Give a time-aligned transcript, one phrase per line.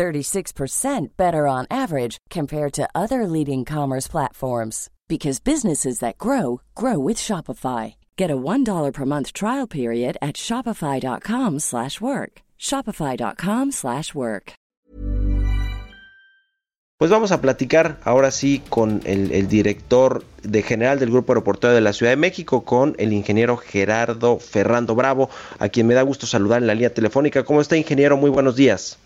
[0.00, 6.98] 36% better on average compared to other leading commerce platforms because businesses that grow grow
[6.98, 7.94] with Shopify.
[8.16, 12.32] Get a $1 per month trial period at shopify.com/work.
[12.58, 14.54] shopify.com/work.
[17.00, 21.74] Pues vamos a platicar ahora sí con el, el, director de general del Grupo Aeroportuario
[21.74, 26.02] de la Ciudad de México, con el ingeniero Gerardo Ferrando Bravo, a quien me da
[26.02, 27.42] gusto saludar en la línea telefónica.
[27.42, 28.18] ¿Cómo está, ingeniero?
[28.18, 28.98] Muy buenos días.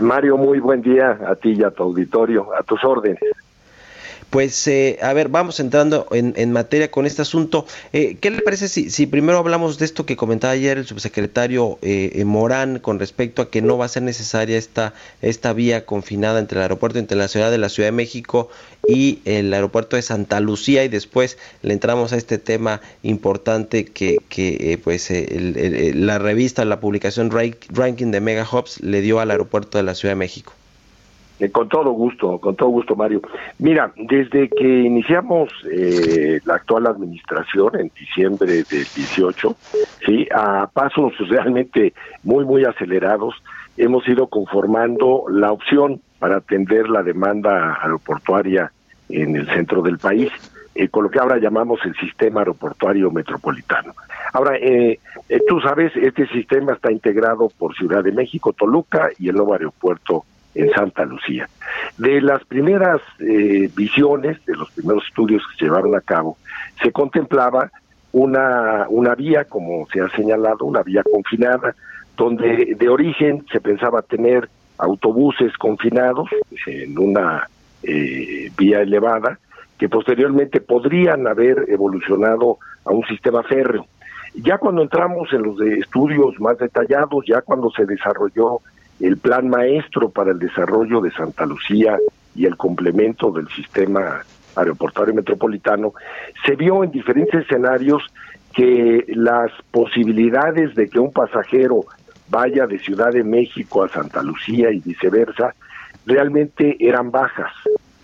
[0.00, 3.20] Mario, muy buen día a ti y a tu auditorio, a tus órdenes.
[4.34, 7.66] Pues, eh, a ver, vamos entrando en, materia con este asunto.
[7.92, 11.78] Eh, ¿Qué le parece si, si, primero hablamos de esto que comentaba ayer el subsecretario
[11.82, 16.40] eh, Morán con respecto a que no va a ser necesaria esta, esta vía confinada
[16.40, 18.50] entre el Aeropuerto Internacional de la Ciudad de México
[18.88, 24.18] y el Aeropuerto de Santa Lucía y después le entramos a este tema importante que,
[24.28, 29.84] que pues la revista, la publicación Ranking de Mega Hubs le dio al Aeropuerto de
[29.84, 30.54] la Ciudad de México?
[31.40, 33.20] Eh, con todo gusto, con todo gusto, Mario.
[33.58, 39.56] Mira, desde que iniciamos eh, la actual administración en diciembre del 18,
[40.06, 43.34] sí, a pasos realmente muy, muy acelerados,
[43.76, 48.70] hemos ido conformando la opción para atender la demanda aeroportuaria
[49.08, 50.30] en el centro del país.
[50.76, 53.94] Eh, con lo que ahora llamamos el sistema aeroportuario metropolitano.
[54.32, 54.98] Ahora, eh,
[55.46, 60.24] tú sabes, este sistema está integrado por Ciudad de México, Toluca y el nuevo aeropuerto
[60.54, 61.48] en Santa Lucía.
[61.98, 66.36] De las primeras eh, visiones, de los primeros estudios que se llevaron a cabo,
[66.82, 67.70] se contemplaba
[68.12, 71.74] una, una vía, como se ha señalado, una vía confinada,
[72.16, 74.48] donde de origen se pensaba tener
[74.78, 76.28] autobuses confinados
[76.66, 77.48] en una
[77.82, 79.38] eh, vía elevada,
[79.78, 83.86] que posteriormente podrían haber evolucionado a un sistema férreo.
[84.34, 88.60] Ya cuando entramos en los de estudios más detallados, ya cuando se desarrolló
[89.00, 91.98] el plan maestro para el desarrollo de Santa Lucía
[92.34, 94.22] y el complemento del sistema
[94.56, 95.94] aeroportuario metropolitano,
[96.44, 98.02] se vio en diferentes escenarios
[98.52, 101.84] que las posibilidades de que un pasajero
[102.28, 105.54] vaya de Ciudad de México a Santa Lucía y viceversa
[106.06, 107.52] realmente eran bajas,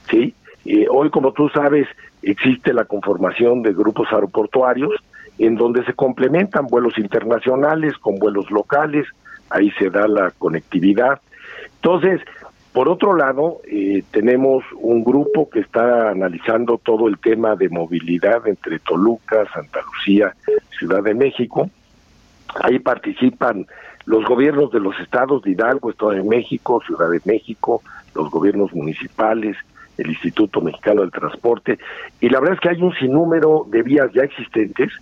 [0.09, 0.35] ¿sí?
[0.65, 1.87] Eh, hoy, como tú sabes,
[2.23, 4.93] existe la conformación de grupos aeroportuarios
[5.39, 9.07] en donde se complementan vuelos internacionales con vuelos locales,
[9.51, 11.21] ahí se da la conectividad.
[11.77, 12.21] Entonces,
[12.73, 18.47] por otro lado, eh, tenemos un grupo que está analizando todo el tema de movilidad
[18.47, 20.35] entre Toluca, Santa Lucía,
[20.79, 21.69] Ciudad de México.
[22.63, 23.67] Ahí participan
[24.05, 27.83] los gobiernos de los estados de Hidalgo, Estado de México, Ciudad de México,
[28.15, 29.57] los gobiernos municipales,
[30.01, 31.79] el Instituto Mexicano del Transporte,
[32.21, 34.93] y la verdad es que hay un sinnúmero de vías ya existentes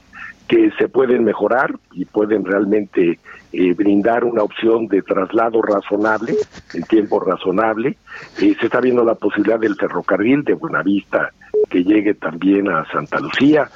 [0.49, 3.19] que se pueden mejorar y pueden realmente
[3.53, 6.35] eh, brindar una opción de traslado razonable,
[6.73, 7.99] en tiempo razonable.
[8.41, 11.31] Eh, se está viendo la posibilidad del ferrocarril de Buenavista
[11.69, 13.69] que llegue también a Santa Lucía.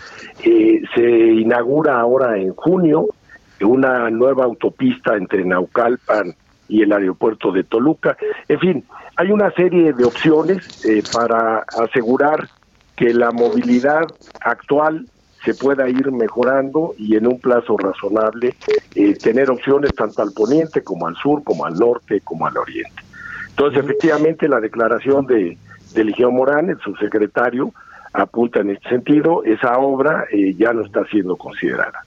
[0.43, 3.07] Eh, se inaugura ahora en junio
[3.61, 6.35] una nueva autopista entre Naucalpan
[6.73, 8.17] y el aeropuerto de Toluca.
[8.49, 8.85] En fin,
[9.17, 12.49] hay una serie de opciones para asegurar
[12.97, 14.07] que la movilidad
[14.41, 15.07] actual
[15.45, 18.55] se pueda ir mejorando y en un plazo razonable
[18.95, 23.03] eh, tener opciones tanto al poniente como al sur, como al norte, como al oriente.
[23.51, 25.59] Entonces, efectivamente, la declaración de,
[25.95, 27.73] de Eligio Morán, el subsecretario,
[28.13, 32.05] apunta en este sentido, esa obra eh, ya no está siendo considerada.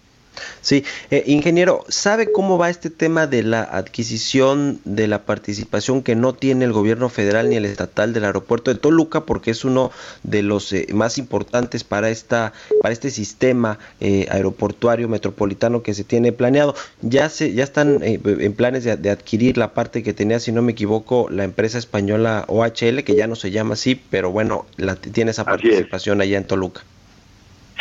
[0.62, 6.16] Sí, eh, ingeniero, ¿sabe cómo va este tema de la adquisición de la participación que
[6.16, 9.26] no tiene el gobierno federal ni el estatal del aeropuerto de Toluca?
[9.26, 9.92] Porque es uno
[10.24, 16.04] de los eh, más importantes para esta, para este sistema eh, aeroportuario metropolitano que se
[16.04, 16.76] tiene planeado.
[17.02, 20.72] Ya se, ya están en planes de, adquirir la parte que tenía, si no me
[20.72, 25.32] equivoco, la empresa española OHL, que ya no se llama así, pero bueno, la, tiene
[25.32, 26.84] esa participación allá en Toluca.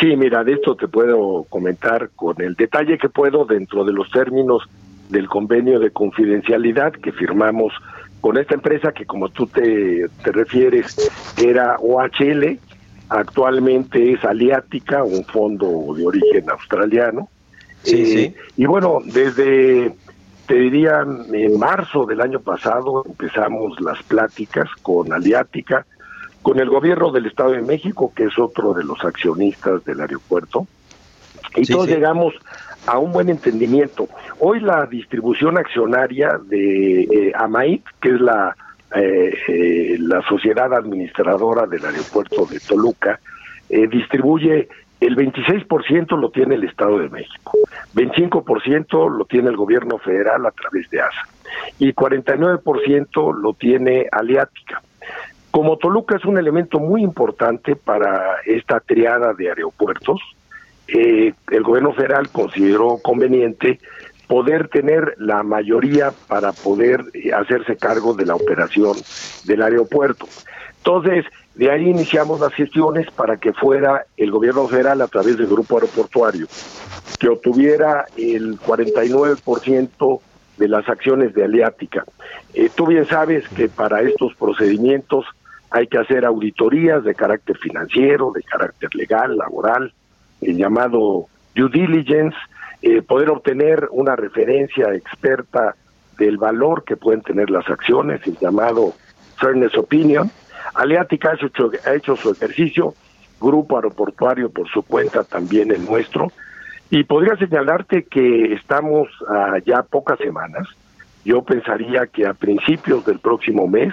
[0.05, 4.11] Sí, mira, de esto te puedo comentar con el detalle que puedo dentro de los
[4.11, 4.63] términos
[5.09, 7.73] del convenio de confidencialidad que firmamos
[8.21, 11.11] con esta empresa que como tú te, te refieres
[11.43, 12.59] era OHL,
[13.09, 17.31] actualmente es Aliática, un fondo de origen australiano.
[17.83, 18.35] Sí, eh, sí.
[18.59, 19.91] Y bueno, desde,
[20.47, 21.01] te diría,
[21.33, 25.87] en marzo del año pasado empezamos las pláticas con Aliática
[26.45, 30.67] con el gobierno del Estado de México, que es otro de los accionistas del aeropuerto,
[31.57, 32.35] y todos llegamos
[32.87, 34.09] a un buen entendimiento.
[34.41, 38.55] Hoy la distribución accionaria de eh, AMAIT, que es la,
[38.95, 43.19] eh, eh, la sociedad administradora del aeropuerto de Toluca,
[43.91, 44.69] distribuye
[45.01, 47.53] el 26% lo tiene el Estado de México,
[47.95, 51.27] 25% lo tiene el gobierno federal a través de ASA
[51.79, 54.83] y 49% lo tiene Aliática.
[55.55, 60.21] Como Toluca es un elemento muy importante para esta triada de aeropuertos,
[60.89, 63.79] eh, el gobierno federal consideró conveniente
[64.27, 68.97] poder tener la mayoría para poder eh, hacerse cargo de la operación
[69.45, 70.27] del aeropuerto.
[70.79, 71.25] Entonces,
[71.55, 75.77] de ahí iniciamos las gestiones para que fuera el gobierno federal a través del grupo
[75.77, 76.49] aeroportuario,
[77.21, 80.21] que obtuviera el 49%
[80.57, 82.05] de las acciones de Aliática.
[82.55, 85.25] Eh, tú bien sabes que para estos procedimientos
[85.75, 89.93] hay que hacer auditorías de carácter financiero, de carácter legal, laboral,
[90.41, 92.37] el llamado due diligence,
[92.81, 95.75] eh, poder obtener una referencia experta
[96.17, 98.95] del valor que pueden tener las acciones, el llamado
[99.37, 100.31] fairness opinion.
[100.75, 102.95] Aleática ha hecho, ha hecho su ejercicio,
[103.41, 106.31] Grupo Aeroportuario por su cuenta también el nuestro,
[106.89, 110.69] y podría señalarte que estamos a ya pocas semanas.
[111.25, 113.93] Yo pensaría que a principios del próximo mes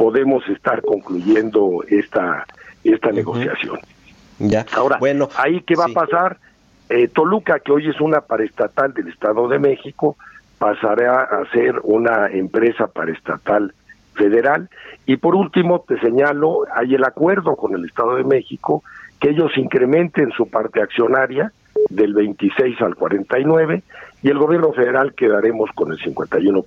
[0.00, 2.46] podemos estar concluyendo esta
[2.82, 3.78] esta negociación.
[4.38, 4.64] Ya.
[4.72, 6.38] Ahora, bueno, ahí qué va a pasar?
[6.88, 10.16] Eh, Toluca, que hoy es una paraestatal del Estado de México,
[10.58, 13.74] pasará a ser una empresa paraestatal
[14.14, 14.70] federal.
[15.04, 18.82] Y por último, te señalo, hay el acuerdo con el Estado de México
[19.20, 21.52] que ellos incrementen su parte accionaria
[21.90, 23.82] del 26 al 49
[24.22, 26.64] y el gobierno federal quedaremos con el 51%.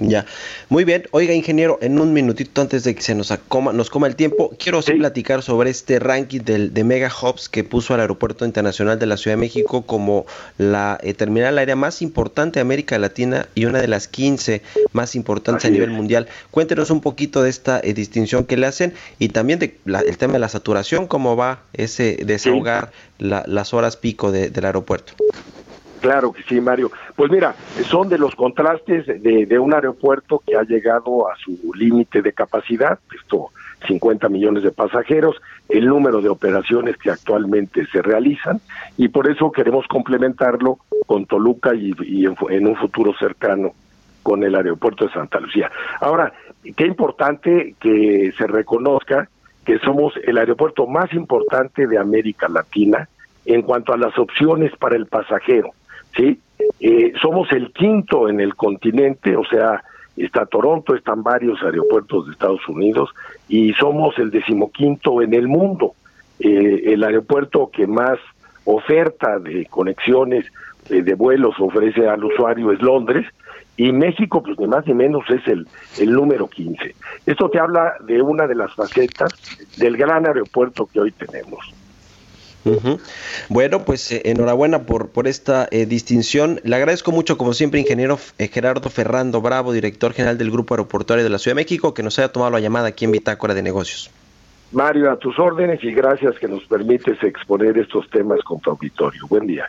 [0.00, 0.24] Ya,
[0.70, 1.06] muy bien.
[1.10, 4.50] Oiga, ingeniero, en un minutito antes de que se nos, acoma, nos coma el tiempo,
[4.58, 4.92] quiero sí.
[4.92, 9.18] platicar sobre este ranking del, de Mega Hubs que puso al Aeropuerto Internacional de la
[9.18, 10.24] Ciudad de México como
[10.56, 14.62] la eh, terminal aérea más importante de América Latina y una de las 15
[14.92, 15.96] más importantes Así a nivel es.
[15.96, 16.28] mundial.
[16.50, 20.16] Cuéntenos un poquito de esta eh, distinción que le hacen y también de la, el
[20.16, 23.26] tema de la saturación, cómo va ese desahogar sí.
[23.26, 25.12] la, las horas pico de, del aeropuerto.
[26.00, 26.90] Claro que sí, Mario.
[27.14, 27.54] Pues mira,
[27.84, 32.98] son de los contrastes de, un aeropuerto que ha llegado a su límite de capacidad,
[33.14, 33.48] esto
[33.86, 35.36] 50 millones de pasajeros,
[35.68, 38.60] el número de operaciones que actualmente se realizan
[38.96, 43.72] y por eso queremos complementarlo con Toluca y, y en, en un futuro cercano
[44.22, 45.70] con el aeropuerto de Santa Lucía.
[46.00, 46.32] Ahora,
[46.76, 49.28] qué importante que se reconozca
[49.64, 53.08] que somos el aeropuerto más importante de América Latina
[53.44, 55.70] en cuanto a las opciones para el pasajero.
[56.16, 56.38] ¿Sí?
[56.80, 59.82] Eh, somos el quinto en el continente, o sea,
[60.16, 63.10] está Toronto, están varios aeropuertos de Estados Unidos
[63.48, 65.94] y somos el decimoquinto en el mundo.
[66.38, 68.18] Eh, el aeropuerto que más
[68.64, 70.46] oferta de conexiones
[70.88, 73.26] eh, de vuelos ofrece al usuario es Londres
[73.76, 75.66] y México, pues ni más ni menos es el,
[75.98, 76.94] el número 15.
[77.26, 79.32] Esto te habla de una de las facetas
[79.78, 81.74] del gran aeropuerto que hoy tenemos.
[83.48, 86.60] Bueno, pues eh, enhorabuena por, por esta eh, distinción.
[86.64, 91.24] Le agradezco mucho, como siempre, ingeniero eh, Gerardo Ferrando Bravo, director general del Grupo Aeroportuario
[91.24, 93.62] de la Ciudad de México, que nos haya tomado la llamada aquí en Bitácora de
[93.62, 94.10] Negocios.
[94.72, 99.26] Mario, a tus órdenes y gracias que nos permites exponer estos temas con tu auditorio.
[99.28, 99.68] Buen día.